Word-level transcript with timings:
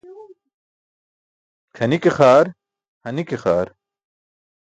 Kʰani 1.75 1.97
ke 2.03 2.11
xaar, 2.17 2.45
hani 3.03 3.23
ke 3.29 3.37
xaar. 3.43 3.67